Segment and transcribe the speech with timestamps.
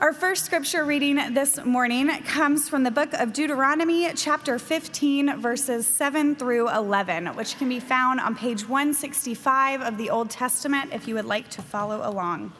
[0.00, 5.88] Our first scripture reading this morning comes from the book of Deuteronomy, chapter 15, verses
[5.88, 11.08] 7 through 11, which can be found on page 165 of the Old Testament if
[11.08, 12.52] you would like to follow along.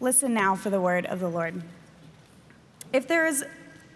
[0.00, 1.62] Listen now for the word of the Lord.
[2.92, 3.44] If there is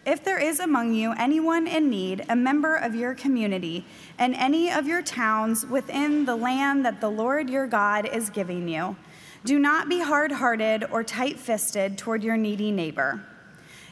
[0.07, 3.85] if there is among you anyone in need, a member of your community,
[4.17, 8.69] and any of your towns within the land that the Lord your God is giving
[8.69, 8.97] you,
[9.45, 13.25] do not be hard hearted or tight fisted toward your needy neighbor.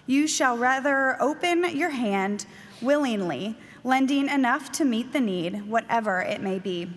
[0.07, 2.47] You shall rather open your hand
[2.81, 6.91] willingly, lending enough to meet the need, whatever it may be.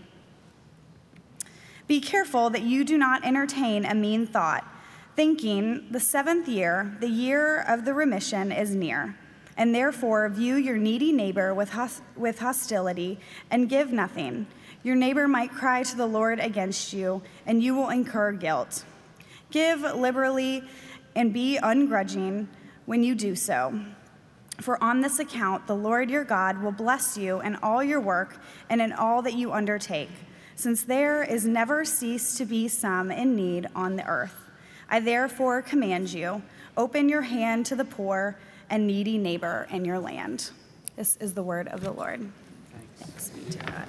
[1.87, 4.67] Be careful that you do not entertain a mean thought
[5.15, 9.15] thinking the seventh year, the year of the remission, is near,
[9.57, 11.71] and therefore view your needy neighbor with,
[12.15, 13.19] with hostility
[13.51, 14.47] and give nothing.
[14.83, 18.83] Your neighbor might cry to the Lord against you, and you will incur guilt.
[19.49, 20.63] Give liberally
[21.15, 22.47] and be ungrudging
[22.85, 23.79] when you do so.
[24.59, 28.37] For on this account, the Lord your God will bless you in all your work
[28.69, 30.11] and in all that you undertake,
[30.55, 34.35] since there is never ceased to be some in need on the earth.
[34.89, 36.41] I therefore command you
[36.75, 38.37] open your hand to the poor
[38.69, 40.51] and needy neighbor in your land.
[40.95, 42.29] This is the word of the Lord.
[42.97, 43.87] Thanks, be to God.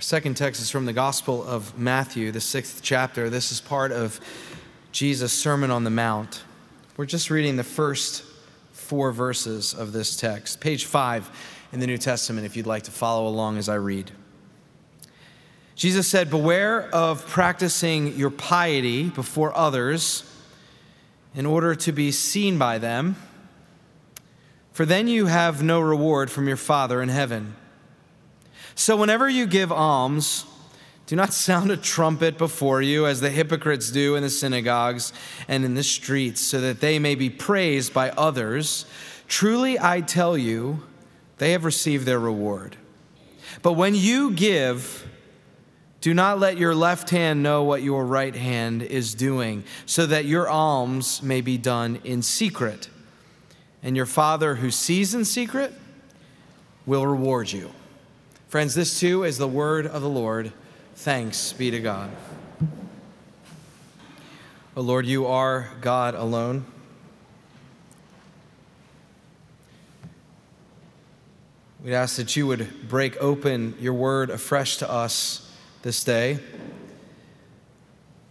[0.00, 3.28] Our second text is from the Gospel of Matthew, the sixth chapter.
[3.28, 4.18] This is part of
[4.92, 6.42] Jesus' Sermon on the Mount.
[6.96, 8.24] We're just reading the first
[8.72, 11.30] four verses of this text, page five
[11.70, 14.10] in the New Testament, if you'd like to follow along as I read.
[15.74, 20.24] Jesus said, Beware of practicing your piety before others
[21.34, 23.16] in order to be seen by them,
[24.72, 27.54] for then you have no reward from your Father in heaven.
[28.74, 30.44] So whenever you give alms,
[31.06, 35.12] do not sound a trumpet before you, as the hypocrites do in the synagogues
[35.48, 38.86] and in the streets, so that they may be praised by others.
[39.26, 40.84] Truly, I tell you,
[41.38, 42.76] they have received their reward.
[43.62, 45.08] But when you give,
[46.00, 50.24] do not let your left hand know what your right hand is doing, so that
[50.24, 52.88] your alms may be done in secret.
[53.82, 55.72] And your Father who sees in secret
[56.86, 57.70] will reward you.
[58.50, 60.52] Friends, this too is the word of the Lord.
[60.96, 62.10] Thanks be to God.
[62.60, 62.66] O
[64.78, 66.64] oh Lord, you are God alone.
[71.84, 75.48] We'd ask that you would break open your word afresh to us
[75.82, 76.40] this day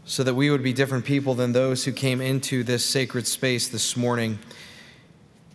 [0.03, 3.69] so that we would be different people than those who came into this sacred space
[3.69, 4.39] this morning,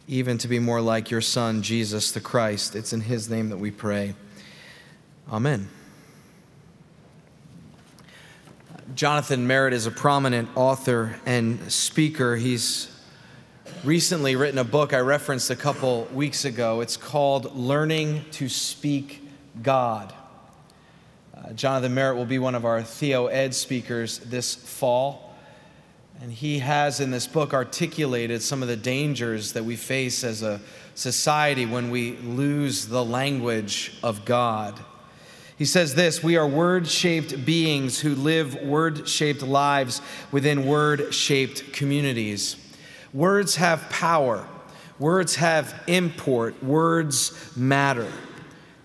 [0.08, 2.74] even to be more like your Son, Jesus the Christ.
[2.74, 4.14] It's in His name that we pray.
[5.32, 5.68] Amen.
[8.94, 12.36] Jonathan Merritt is a prominent author and speaker.
[12.36, 12.94] He's
[13.82, 16.82] recently written a book I referenced a couple weeks ago.
[16.82, 19.26] It's called Learning to Speak
[19.62, 20.12] God.
[21.34, 25.34] Uh, Jonathan Merritt will be one of our Theo Ed speakers this fall.
[26.20, 30.42] And he has in this book articulated some of the dangers that we face as
[30.42, 30.60] a
[30.94, 34.78] society when we lose the language of God.
[35.56, 40.00] He says this We are word shaped beings who live word shaped lives
[40.32, 42.56] within word shaped communities.
[43.12, 44.47] Words have power,
[44.98, 48.10] words have import, words matter.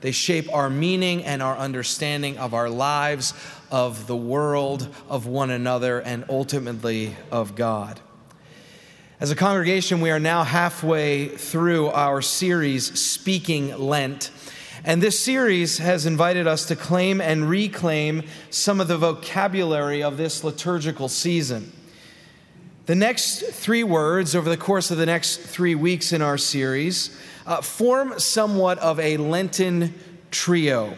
[0.02, 3.34] They shape our meaning and our understanding of our lives,
[3.70, 8.00] of the world, of one another, and ultimately of God.
[9.20, 14.32] As a congregation, we are now halfway through our series, Speaking Lent.
[14.84, 20.18] And this series has invited us to claim and reclaim some of the vocabulary of
[20.18, 21.72] this liturgical season.
[22.86, 27.16] The next three words over the course of the next three weeks in our series
[27.46, 29.94] uh, form somewhat of a Lenten
[30.32, 30.96] trio.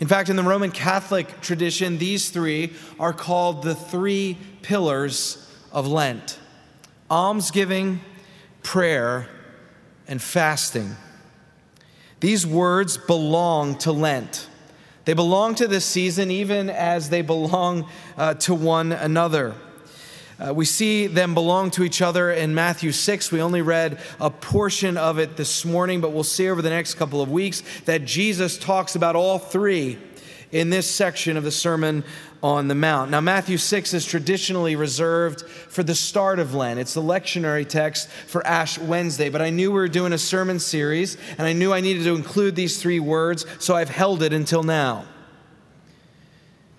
[0.00, 5.86] In fact, in the Roman Catholic tradition, these three are called the three pillars of
[5.86, 6.38] Lent
[7.10, 8.00] almsgiving,
[8.62, 9.28] prayer,
[10.08, 10.96] and fasting.
[12.22, 14.48] These words belong to Lent.
[15.06, 19.56] They belong to this season even as they belong uh, to one another.
[20.38, 23.32] Uh, we see them belong to each other in Matthew 6.
[23.32, 26.94] We only read a portion of it this morning, but we'll see over the next
[26.94, 29.98] couple of weeks that Jesus talks about all three
[30.52, 32.04] in this section of the Sermon
[32.42, 33.10] on the Mount.
[33.10, 36.80] Now, Matthew 6 is traditionally reserved for the start of Lent.
[36.80, 40.58] It's the lectionary text for Ash Wednesday, but I knew we were doing a sermon
[40.58, 44.32] series, and I knew I needed to include these three words, so I've held it
[44.32, 45.04] until now.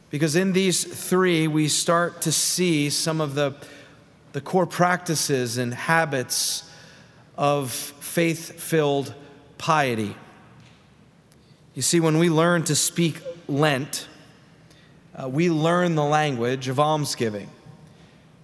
[0.10, 3.56] Because in these three, we start to see some of the,
[4.34, 6.70] the core practices and habits
[7.38, 9.14] of faith filled
[9.58, 10.16] piety.
[11.74, 14.08] You see, when we learn to speak Lent,
[15.16, 17.50] uh, we learn the language of almsgiving.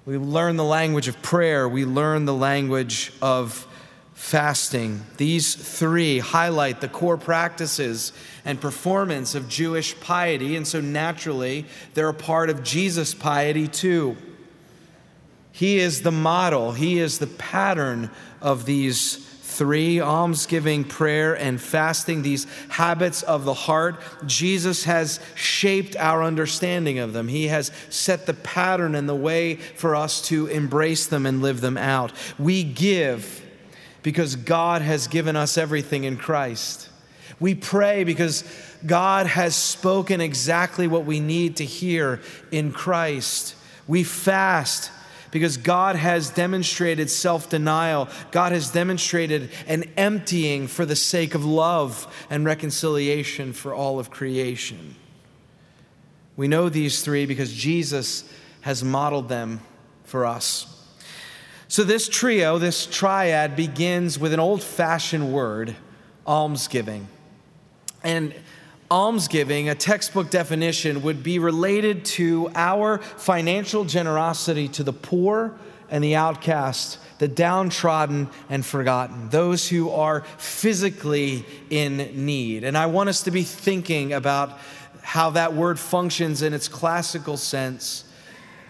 [0.06, 1.68] We learn the language of prayer.
[1.68, 3.68] We learn the language of
[4.14, 5.02] fasting.
[5.18, 8.12] These three highlight the core practices
[8.44, 14.18] and performance of Jewish piety, and so naturally, they're a part of Jesus' piety too.
[15.52, 18.12] He is the model, He is the pattern
[18.42, 19.29] of these
[19.60, 24.02] three almsgiving, prayer, and fasting, these habits of the heart.
[24.26, 27.28] Jesus has shaped our understanding of them.
[27.28, 31.60] He has set the pattern and the way for us to embrace them and live
[31.60, 32.14] them out.
[32.40, 33.46] We give
[34.02, 36.88] because God has given us everything in Christ.
[37.42, 38.46] We pray because
[38.86, 43.56] God has spoken exactly what we need to hear in Christ.
[43.90, 44.90] We fast
[45.32, 48.08] because God has demonstrated self denial.
[48.32, 54.10] God has demonstrated an emptying for the sake of love and reconciliation for all of
[54.10, 54.96] creation.
[56.36, 58.32] We know these three because Jesus
[58.62, 59.62] has modeled them
[60.04, 60.66] for us.
[61.68, 65.76] So, this trio, this triad, begins with an old fashioned word,
[66.26, 67.08] almsgiving.
[68.04, 68.34] And
[68.92, 75.54] almsgiving, a textbook definition, would be related to our financial generosity to the poor
[75.90, 82.64] and the outcast, the downtrodden and forgotten, those who are physically in need.
[82.64, 84.58] And I want us to be thinking about
[85.02, 88.06] how that word functions in its classical sense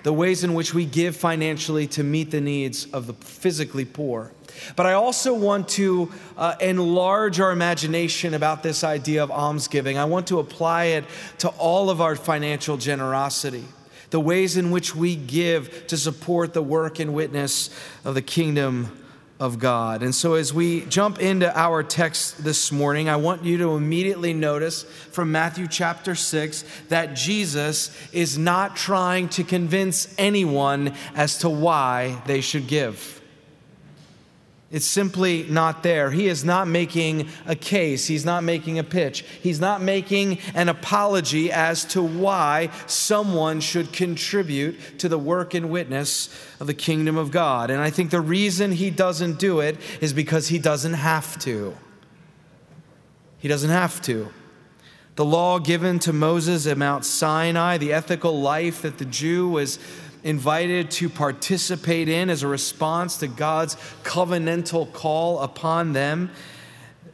[0.04, 4.32] the ways in which we give financially to meet the needs of the physically poor.
[4.76, 9.98] But I also want to uh, enlarge our imagination about this idea of almsgiving.
[9.98, 11.06] I want to apply it
[11.40, 13.66] to all of our financial generosity,
[14.10, 17.70] the ways in which we give to support the work and witness
[18.04, 18.96] of the kingdom
[19.40, 20.04] of God.
[20.04, 24.34] And so, as we jump into our text this morning, I want you to immediately
[24.34, 31.50] notice from Matthew chapter 6 that Jesus is not trying to convince anyone as to
[31.50, 33.19] why they should give.
[34.72, 36.12] It's simply not there.
[36.12, 38.06] He is not making a case.
[38.06, 39.26] He's not making a pitch.
[39.42, 45.72] He's not making an apology as to why someone should contribute to the work and
[45.72, 46.30] witness
[46.60, 47.72] of the kingdom of God.
[47.72, 51.76] And I think the reason he doesn't do it is because he doesn't have to.
[53.40, 54.32] He doesn't have to.
[55.16, 59.80] The law given to Moses at Mount Sinai, the ethical life that the Jew was
[60.24, 66.32] invited to participate in as a response to God's covenantal call upon them.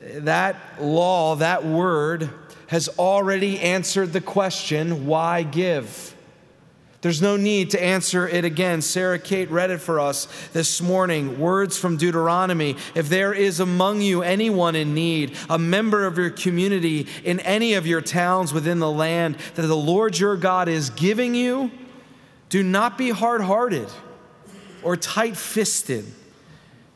[0.01, 2.29] That law, that word,
[2.67, 6.15] has already answered the question why give?
[7.05, 8.81] There's no need to answer it again.
[8.81, 11.39] Sarah Kate read it for us this morning.
[11.39, 12.77] Words from Deuteronomy.
[12.95, 17.75] If there is among you anyone in need, a member of your community in any
[17.75, 21.69] of your towns within the land that the Lord your God is giving you,
[22.55, 23.89] do not be hard hearted
[24.81, 26.05] or tight fisted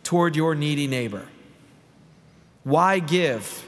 [0.04, 1.28] toward your needy neighbor.
[2.64, 3.66] Why give?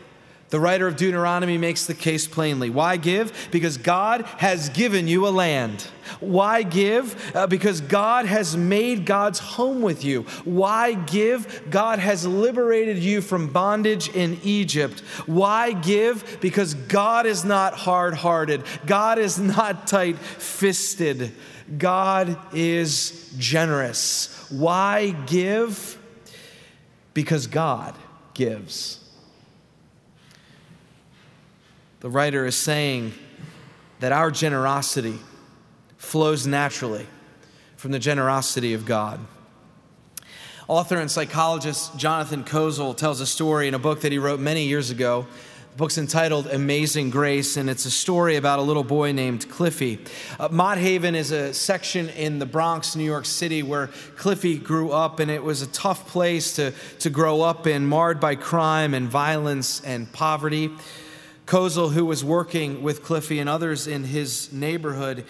[0.51, 2.69] The writer of Deuteronomy makes the case plainly.
[2.69, 3.49] Why give?
[3.51, 5.85] Because God has given you a land.
[6.21, 7.35] Why give?
[7.35, 10.23] Uh, because God has made God's home with you.
[10.45, 11.69] Why give?
[11.69, 15.01] God has liberated you from bondage in Egypt.
[15.25, 16.37] Why give?
[16.39, 21.33] Because God is not hard hearted, God is not tight fisted.
[21.77, 24.47] God is generous.
[24.49, 25.97] Why give?
[27.13, 27.95] Because God
[28.33, 28.97] gives.
[32.01, 33.13] The writer is saying
[33.99, 35.19] that our generosity
[35.97, 37.05] flows naturally
[37.77, 39.19] from the generosity of God.
[40.67, 44.65] Author and psychologist Jonathan Kozol tells a story in a book that he wrote many
[44.65, 45.27] years ago
[45.71, 49.99] the book's entitled Amazing Grace, and it's a story about a little boy named Cliffy.
[50.37, 53.87] Uh, Mott Haven is a section in the Bronx, New York City, where
[54.17, 58.19] Cliffy grew up, and it was a tough place to, to grow up in, marred
[58.19, 60.71] by crime and violence and poverty.
[61.45, 65.23] Kozol, who was working with Cliffy and others in his neighborhood,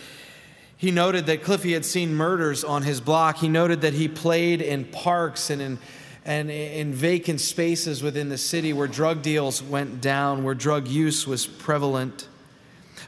[0.81, 3.37] He noted that Cliffy had seen murders on his block.
[3.37, 5.77] He noted that he played in parks and in,
[6.25, 11.25] and in vacant spaces within the city where drug deals went down, where drug use
[11.25, 12.27] was prevalent.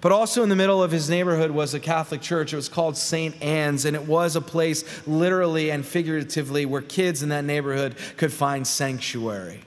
[0.02, 2.52] But also in the middle of his neighborhood was a Catholic church.
[2.52, 3.42] It was called St.
[3.42, 8.34] Anne's, and it was a place, literally and figuratively, where kids in that neighborhood could
[8.34, 9.62] find sanctuary.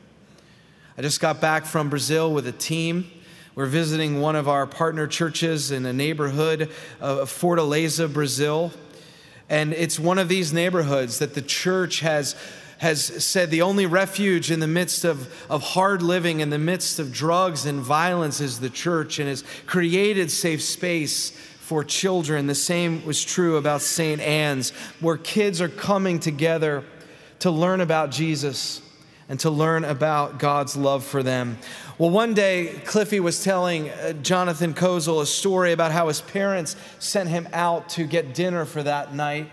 [0.99, 3.11] I just got back from Brazil with a team.
[3.55, 8.73] We're visiting one of our partner churches in a neighborhood of Fortaleza, Brazil.
[9.49, 12.35] And it's one of these neighborhoods that the church has,
[12.79, 16.99] has said the only refuge in the midst of, of hard living, in the midst
[16.99, 22.47] of drugs and violence, is the church and has created safe space for children.
[22.47, 24.21] The same was true about St.
[24.21, 26.85] Anne's, where kids are coming together
[27.41, 28.83] to learn about Jesus
[29.29, 31.59] and to learn about God's love for them.
[31.99, 36.77] Well, one day, Cliffy was telling uh, Jonathan Kozol a story about how his parents
[36.99, 39.51] sent him out to get dinner for that night.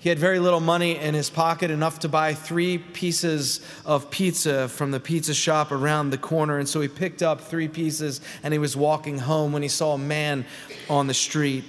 [0.00, 4.68] He had very little money in his pocket, enough to buy three pieces of pizza
[4.68, 6.58] from the pizza shop around the corner.
[6.58, 9.94] And so he picked up three pieces and he was walking home when he saw
[9.94, 10.46] a man
[10.88, 11.64] on the street.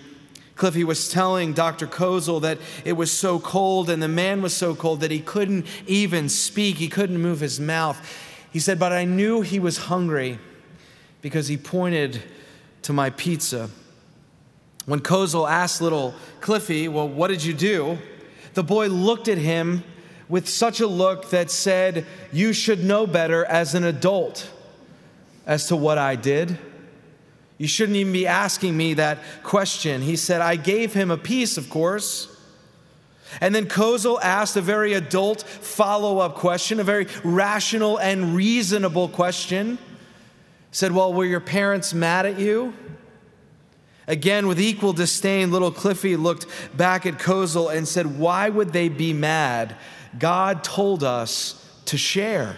[0.55, 1.88] Cliffy was telling Dr.
[1.88, 5.65] Kozol that it was so cold and the man was so cold that he couldn't
[5.88, 7.98] even speak, he couldn't move his mouth.
[8.51, 10.38] He said, But I knew he was hungry
[11.24, 12.21] because he pointed
[12.83, 13.71] to my pizza.
[14.86, 17.98] When Kozol asked little Cliffy, Well, what did you do?
[18.53, 19.84] The boy looked at him
[20.27, 24.50] with such a look that said, You should know better as an adult
[25.46, 26.58] as to what I did.
[27.58, 30.01] You shouldn't even be asking me that question.
[30.01, 32.36] He said, I gave him a piece, of course.
[33.41, 39.10] And then Kozol asked a very adult follow up question, a very rational and reasonable
[39.10, 39.77] question.
[40.72, 42.74] Said, Well, were your parents mad at you?
[44.10, 48.89] Again, with equal disdain, little Cliffy looked back at Kozol and said, Why would they
[48.89, 49.75] be mad?
[50.18, 52.58] God told us to share.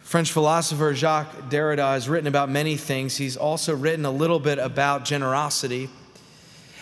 [0.00, 3.16] French philosopher Jacques Derrida has written about many things.
[3.16, 5.88] He's also written a little bit about generosity.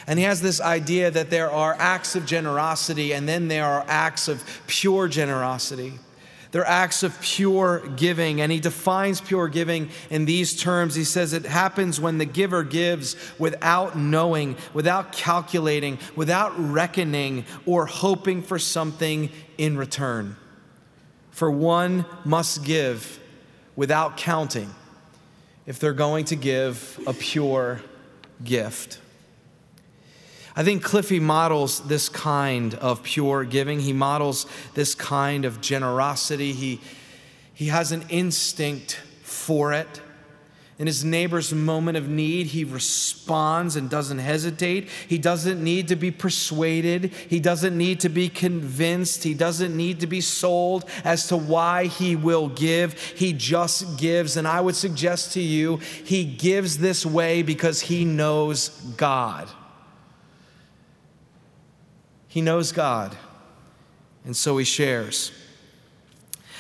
[0.07, 3.85] And he has this idea that there are acts of generosity and then there are
[3.87, 5.99] acts of pure generosity.
[6.51, 8.41] They're acts of pure giving.
[8.41, 10.95] And he defines pure giving in these terms.
[10.95, 17.87] He says it happens when the giver gives without knowing, without calculating, without reckoning, or
[17.87, 20.37] hoping for something in return.
[21.31, 23.21] For one must give
[23.77, 24.75] without counting
[25.67, 27.81] if they're going to give a pure
[28.43, 29.01] gift.
[30.59, 33.79] I think Cliffy models this kind of pure giving.
[33.79, 36.53] He models this kind of generosity.
[36.53, 36.81] He,
[37.55, 40.01] he has an instinct for it.
[40.81, 44.89] In his neighbor's moment of need, he responds and doesn't hesitate.
[45.07, 47.13] He doesn't need to be persuaded.
[47.29, 49.23] He doesn't need to be convinced.
[49.23, 53.01] He doesn't need to be sold as to why he will give.
[53.01, 54.37] He just gives.
[54.37, 59.49] And I would suggest to you, he gives this way because he knows God.
[62.29, 63.17] He knows God,
[64.25, 65.33] and so he shares.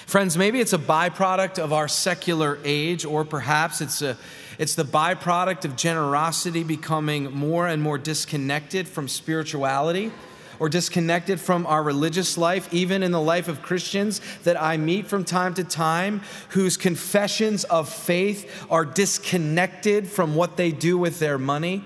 [0.06, 4.16] Friends, maybe it's a byproduct of our secular age, or perhaps it's, a,
[4.58, 10.10] it's the byproduct of generosity becoming more and more disconnected from spirituality
[10.58, 15.06] or disconnected from our religious life, even in the life of Christians that I meet
[15.06, 21.18] from time to time, whose confessions of faith are disconnected from what they do with
[21.18, 21.84] their money.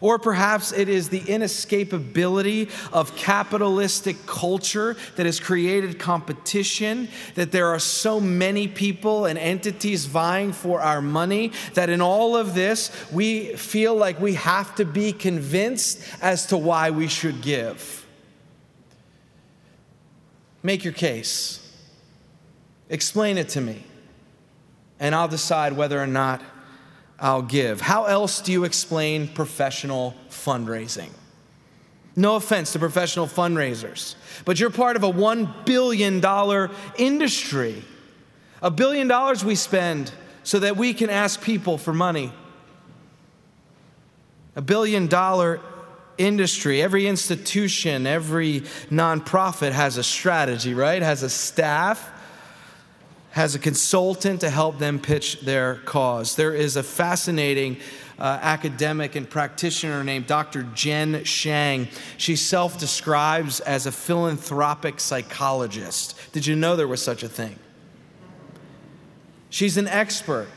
[0.00, 7.68] Or perhaps it is the inescapability of capitalistic culture that has created competition, that there
[7.68, 12.90] are so many people and entities vying for our money, that in all of this,
[13.12, 18.06] we feel like we have to be convinced as to why we should give.
[20.62, 21.72] Make your case,
[22.88, 23.84] explain it to me,
[25.00, 26.42] and I'll decide whether or not
[27.20, 27.80] I'll give.
[27.80, 31.10] How else do you explain professional fundraising?
[32.14, 36.20] No offense to professional fundraisers, but you're part of a $1 billion
[36.96, 37.82] industry.
[38.60, 42.32] A billion dollars we spend so that we can ask people for money.
[44.56, 45.60] A billion dollar
[46.16, 51.00] industry, every institution, every nonprofit has a strategy, right?
[51.00, 52.10] Has a staff
[53.38, 56.34] has a consultant to help them pitch their cause.
[56.34, 57.76] There is a fascinating
[58.18, 60.64] uh, academic and practitioner named Dr.
[60.74, 61.86] Jen Shang.
[62.16, 66.18] She self describes as a philanthropic psychologist.
[66.32, 67.56] Did you know there was such a thing?
[69.50, 70.48] She's an expert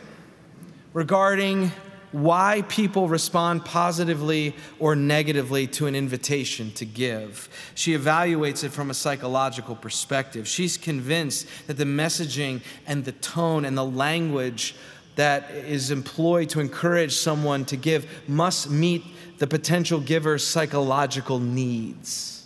[0.92, 1.72] regarding
[2.12, 7.50] why people respond positively or negatively to an invitation to give.
[7.75, 10.48] She evaluates it from a psychological perspective.
[10.48, 14.75] She's convinced that the messaging and the tone and the language
[15.15, 19.03] that is employed to encourage someone to give must meet
[19.38, 22.46] the potential giver's psychological needs.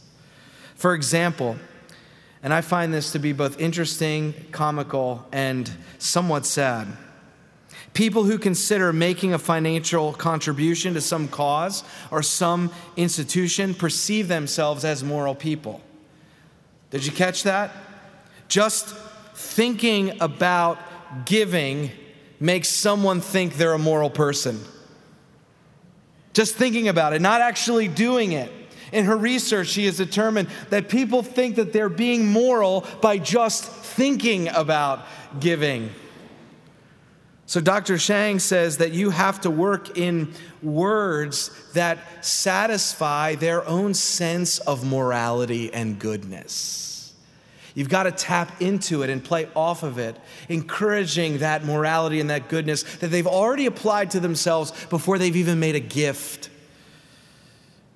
[0.75, 1.57] For example,
[2.43, 6.87] and I find this to be both interesting, comical, and somewhat sad.
[7.95, 14.83] People who consider making a financial contribution to some cause or some institution perceive themselves
[14.83, 15.81] as moral people.
[16.91, 17.71] Did you catch that?
[18.49, 18.93] Just
[19.33, 20.77] thinking about
[21.25, 21.89] giving
[22.37, 24.59] makes someone think they're a moral person.
[26.33, 28.51] Just thinking about it, not actually doing it.
[28.91, 33.63] In her research, she has determined that people think that they're being moral by just
[33.63, 35.05] thinking about
[35.39, 35.91] giving.
[37.47, 37.99] So, Dr.
[37.99, 40.33] Shang says that you have to work in
[40.63, 47.13] words that satisfy their own sense of morality and goodness.
[47.75, 50.15] You've got to tap into it and play off of it,
[50.49, 55.59] encouraging that morality and that goodness that they've already applied to themselves before they've even
[55.59, 56.49] made a gift.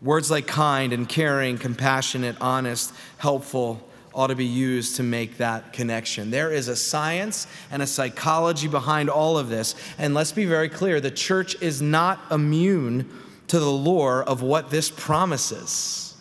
[0.01, 3.88] Words like kind and caring, compassionate, honest, helpful,
[4.19, 6.29] ought to be used to make that connection.
[6.29, 9.75] There is a science and a psychology behind all of this.
[9.97, 13.09] And let's be very clear the church is not immune
[13.47, 16.17] to the lore of what this promises.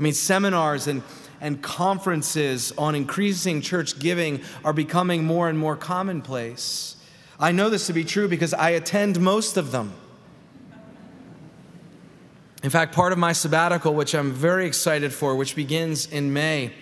[0.00, 1.02] I mean, seminars and
[1.42, 6.96] and conferences on increasing church giving are becoming more and more commonplace.
[7.38, 9.92] I know this to be true because I attend most of them.
[12.62, 16.72] In fact, part of my sabbatical, which I'm very excited for, which begins in May,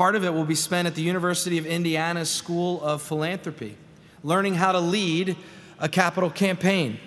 [0.00, 3.76] Part of it will be spent at the University of Indiana's School of Philanthropy,
[4.24, 5.36] learning how to lead
[5.78, 6.98] a capital campaign.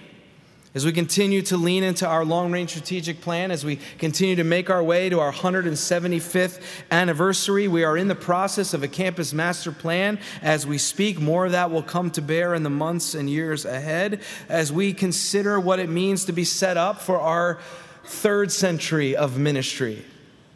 [0.76, 4.44] As we continue to lean into our long range strategic plan, as we continue to
[4.44, 9.34] make our way to our 175th anniversary, we are in the process of a campus
[9.34, 10.20] master plan.
[10.44, 13.66] As we speak, more of that will come to bear in the months and years
[13.66, 17.58] ahead as we consider what it means to be set up for our
[18.06, 20.06] third century of ministry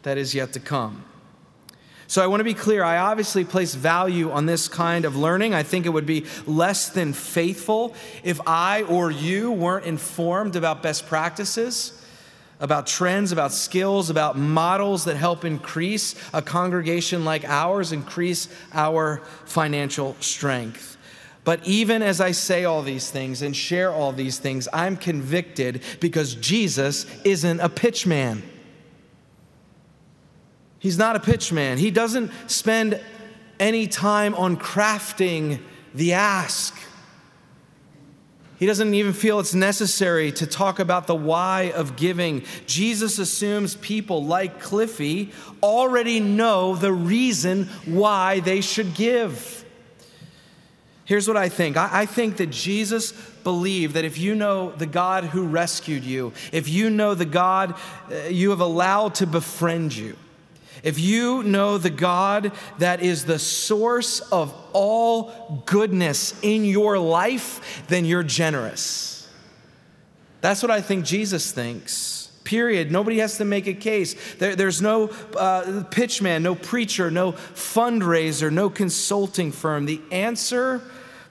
[0.04, 1.04] that is yet to come.
[2.08, 2.82] So I want to be clear.
[2.82, 5.52] I obviously place value on this kind of learning.
[5.52, 7.94] I think it would be less than faithful
[8.24, 12.02] if I or you weren't informed about best practices,
[12.60, 19.18] about trends, about skills, about models that help increase a congregation like ours, increase our
[19.44, 20.96] financial strength.
[21.44, 25.82] But even as I say all these things and share all these things, I'm convicted
[26.00, 28.40] because Jesus isn't a pitchman.
[30.78, 31.78] He's not a pitchman.
[31.78, 33.00] He doesn't spend
[33.58, 35.60] any time on crafting
[35.94, 36.76] the ask.
[38.58, 42.44] He doesn't even feel it's necessary to talk about the why of giving.
[42.66, 45.30] Jesus assumes people like Cliffy
[45.62, 49.64] already know the reason why they should give.
[51.04, 55.24] Here's what I think I, think that Jesus believed that if you know the God
[55.24, 57.76] who rescued you, if you know the God
[58.10, 60.16] uh, you have allowed to befriend you,
[60.88, 67.84] if you know the God that is the source of all goodness in your life,
[67.88, 69.28] then you're generous.
[70.40, 72.32] That's what I think Jesus thinks.
[72.42, 72.90] Period.
[72.90, 74.16] Nobody has to make a case.
[74.36, 79.84] There, there's no uh, pitchman, no preacher, no fundraiser, no consulting firm.
[79.84, 80.80] The answer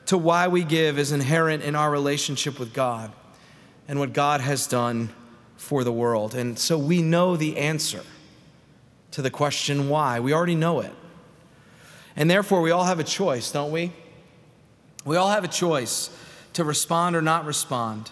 [0.05, 3.11] to why we give is inherent in our relationship with God
[3.87, 5.09] and what God has done
[5.55, 6.35] for the world.
[6.35, 8.03] And so we know the answer
[9.11, 10.19] to the question why.
[10.19, 10.93] We already know it.
[12.15, 13.91] And therefore, we all have a choice, don't we?
[15.05, 16.09] We all have a choice
[16.53, 18.11] to respond or not respond.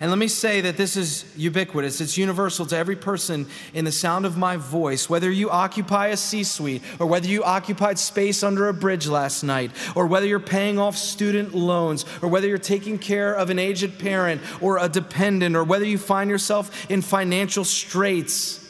[0.00, 2.00] And let me say that this is ubiquitous.
[2.00, 6.16] It's universal to every person in the sound of my voice, whether you occupy a
[6.16, 10.40] C suite, or whether you occupied space under a bridge last night, or whether you're
[10.40, 14.88] paying off student loans, or whether you're taking care of an aged parent or a
[14.88, 18.63] dependent, or whether you find yourself in financial straits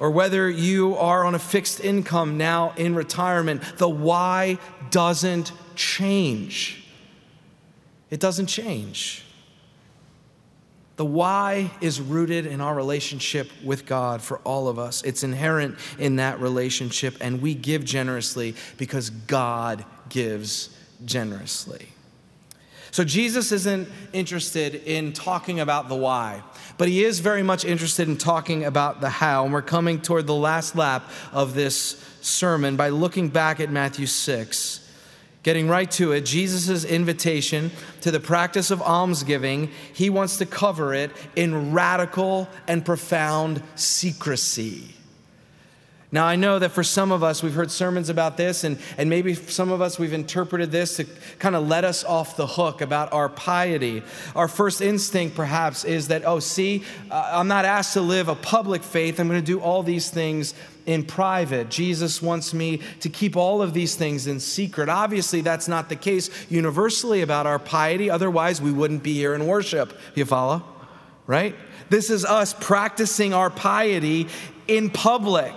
[0.00, 4.58] or whether you are on a fixed income now in retirement, the why
[4.90, 6.82] doesn't change.
[8.08, 9.24] It doesn't change.
[10.96, 15.02] The why is rooted in our relationship with God for all of us.
[15.02, 21.88] It's inherent in that relationship, and we give generously because God gives generously.
[22.90, 26.42] So Jesus isn't interested in talking about the why,
[26.76, 29.44] but he is very much interested in talking about the how.
[29.44, 34.06] And we're coming toward the last lap of this sermon by looking back at Matthew
[34.06, 34.88] 6.
[35.42, 37.70] Getting right to it, Jesus' invitation
[38.02, 44.94] to the practice of almsgiving, he wants to cover it in radical and profound secrecy.
[46.12, 49.08] Now, I know that for some of us, we've heard sermons about this, and, and
[49.08, 51.06] maybe some of us, we've interpreted this to
[51.38, 54.02] kind of let us off the hook about our piety.
[54.34, 58.34] Our first instinct, perhaps, is that, oh, see, uh, I'm not asked to live a
[58.34, 59.20] public faith.
[59.20, 60.52] I'm going to do all these things
[60.84, 61.68] in private.
[61.68, 64.88] Jesus wants me to keep all of these things in secret.
[64.88, 68.10] Obviously, that's not the case universally about our piety.
[68.10, 69.96] Otherwise, we wouldn't be here in worship.
[70.16, 70.64] You follow?
[71.28, 71.54] Right?
[71.88, 74.26] This is us practicing our piety
[74.66, 75.54] in public.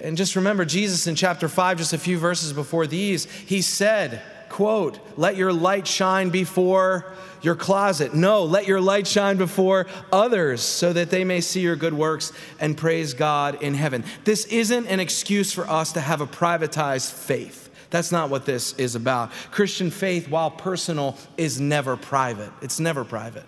[0.00, 4.22] And just remember, Jesus in chapter 5, just a few verses before these, he said,
[4.48, 8.14] quote, let your light shine before your closet.
[8.14, 12.32] No, let your light shine before others so that they may see your good works
[12.60, 14.04] and praise God in heaven.
[14.24, 17.70] This isn't an excuse for us to have a privatized faith.
[17.90, 19.30] That's not what this is about.
[19.50, 22.50] Christian faith, while personal, is never private.
[22.60, 23.44] It's never private.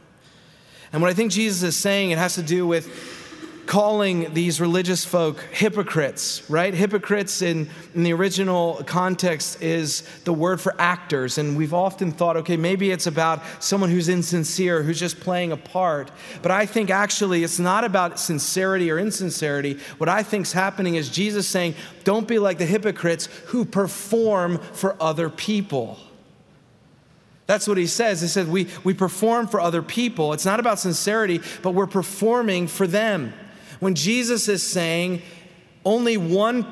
[0.92, 2.88] And what I think Jesus is saying, it has to do with
[3.70, 6.74] calling these religious folk hypocrites, right?
[6.74, 11.38] Hypocrites in, in the original context is the word for actors.
[11.38, 15.56] And we've often thought, okay, maybe it's about someone who's insincere, who's just playing a
[15.56, 16.11] part.
[16.42, 19.78] But I think actually it's not about sincerity or insincerity.
[19.98, 25.00] What I think's happening is Jesus saying, don't be like the hypocrites who perform for
[25.00, 25.96] other people.
[27.46, 28.20] That's what he says.
[28.20, 30.33] He said, we, we perform for other people.
[30.33, 33.33] It's not about sincerity, but we're performing for them
[33.80, 35.22] when Jesus is saying
[35.84, 36.66] only one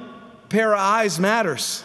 [0.49, 1.83] pair of eyes matters.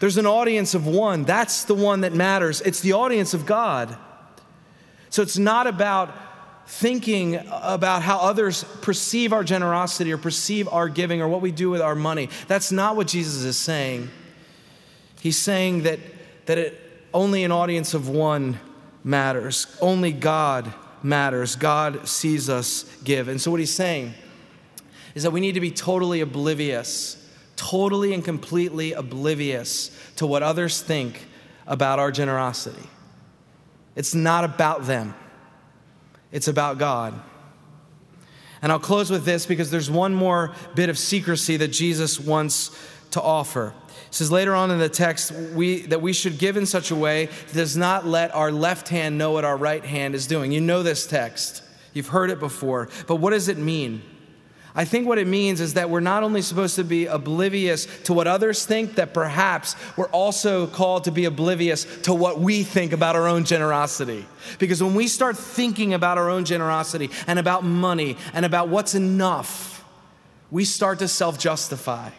[0.00, 1.24] There's an audience of one.
[1.24, 2.62] That's the one that matters.
[2.62, 3.96] It's the audience of God.
[5.10, 6.14] So it's not about
[6.66, 11.68] thinking about how others perceive our generosity or perceive our giving or what we do
[11.68, 12.30] with our money.
[12.46, 14.08] That's not what Jesus is saying.
[15.20, 15.98] He's saying that,
[16.46, 16.80] that it,
[17.12, 18.58] only an audience of one
[19.02, 21.56] matters, only God matters.
[21.56, 23.28] God sees us give.
[23.28, 24.14] And so, what he's saying
[25.14, 27.16] is that we need to be totally oblivious,
[27.56, 31.26] totally and completely oblivious to what others think
[31.66, 32.88] about our generosity.
[33.96, 35.14] It's not about them,
[36.32, 37.20] it's about God.
[38.62, 42.76] And I'll close with this because there's one more bit of secrecy that Jesus wants
[43.12, 43.74] to offer.
[44.08, 46.96] It says later on in the text we, that we should give in such a
[46.96, 50.52] way that does not let our left hand know what our right hand is doing.
[50.52, 54.02] You know this text, you've heard it before, but what does it mean?
[54.74, 58.12] I think what it means is that we're not only supposed to be oblivious to
[58.12, 62.92] what others think, that perhaps we're also called to be oblivious to what we think
[62.92, 64.24] about our own generosity.
[64.60, 68.94] Because when we start thinking about our own generosity and about money and about what's
[68.94, 69.84] enough,
[70.52, 72.10] we start to self justify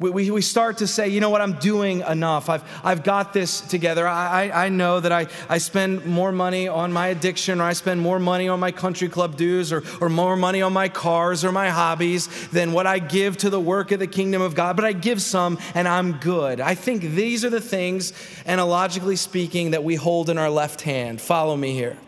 [0.00, 2.48] we, we, we start to say, you know what, I'm doing enough.
[2.48, 4.08] I've, I've got this together.
[4.08, 7.74] I, I, I know that I, I spend more money on my addiction, or I
[7.74, 11.44] spend more money on my country club dues, or, or more money on my cars
[11.44, 14.74] or my hobbies than what I give to the work of the kingdom of God.
[14.74, 16.62] But I give some and I'm good.
[16.62, 18.14] I think these are the things,
[18.46, 21.20] analogically speaking, that we hold in our left hand.
[21.20, 21.98] Follow me here.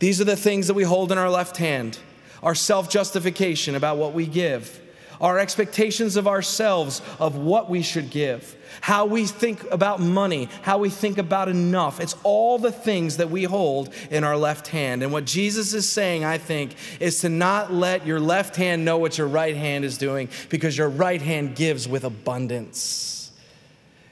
[0.00, 1.96] These are the things that we hold in our left hand
[2.42, 4.80] our self justification about what we give
[5.20, 10.78] our expectations of ourselves, of what we should give, how we think about money, how
[10.78, 12.00] we think about enough.
[12.00, 15.02] It's all the things that we hold in our left hand.
[15.02, 18.98] And what Jesus is saying, I think, is to not let your left hand know
[18.98, 23.32] what your right hand is doing because your right hand gives with abundance.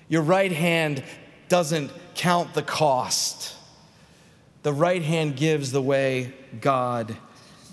[0.09, 1.03] Your right hand
[1.49, 3.55] doesn't count the cost.
[4.63, 7.17] The right hand gives the way God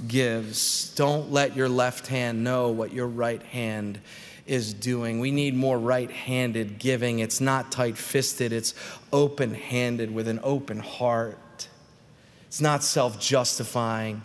[0.08, 0.94] gives.
[0.96, 4.00] Don't let your left hand know what your right hand
[4.46, 5.20] is doing.
[5.20, 7.20] We need more right handed giving.
[7.20, 8.74] It's not tight fisted, it's
[9.14, 11.68] open handed with an open heart.
[12.48, 14.24] It's not self justifying.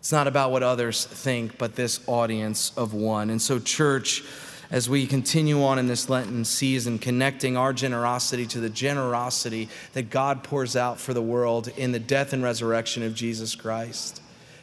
[0.00, 3.30] It's not about what others think, but this audience of one.
[3.30, 4.24] And so, church,
[4.72, 10.10] as we continue on in this Lenten season, connecting our generosity to the generosity that
[10.10, 14.21] God pours out for the world in the death and resurrection of Jesus Christ.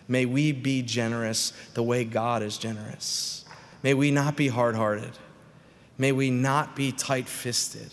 [0.10, 3.46] May we be generous the way God is generous.
[3.84, 5.12] May we not be hard hearted.
[5.98, 7.92] May we not be tight fisted.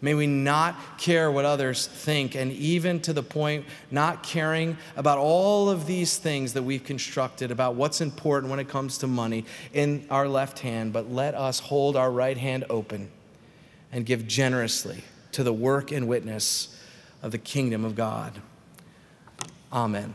[0.00, 5.18] May we not care what others think, and even to the point, not caring about
[5.18, 9.44] all of these things that we've constructed about what's important when it comes to money
[9.72, 13.10] in our left hand, but let us hold our right hand open
[13.90, 15.02] and give generously
[15.32, 16.78] to the work and witness
[17.20, 18.40] of the kingdom of God.
[19.72, 20.14] Amen.